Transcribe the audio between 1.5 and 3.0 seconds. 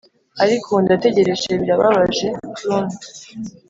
birababaje clown,